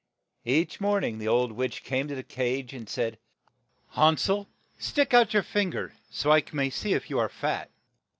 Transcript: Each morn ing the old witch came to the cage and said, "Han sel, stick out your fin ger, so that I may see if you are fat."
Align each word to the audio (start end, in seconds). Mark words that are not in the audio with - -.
Each 0.45 0.81
morn 0.81 1.03
ing 1.03 1.19
the 1.19 1.27
old 1.27 1.51
witch 1.51 1.83
came 1.83 2.07
to 2.07 2.15
the 2.15 2.23
cage 2.23 2.73
and 2.73 2.89
said, 2.89 3.19
"Han 3.89 4.17
sel, 4.17 4.47
stick 4.79 5.13
out 5.13 5.31
your 5.35 5.43
fin 5.43 5.71
ger, 5.71 5.93
so 6.09 6.29
that 6.33 6.49
I 6.51 6.55
may 6.55 6.71
see 6.71 6.95
if 6.95 7.11
you 7.11 7.19
are 7.19 7.29
fat." 7.29 7.69